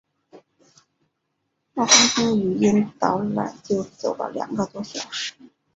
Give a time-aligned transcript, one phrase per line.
[1.75, 5.35] 我光听语音导览就走了两个多小时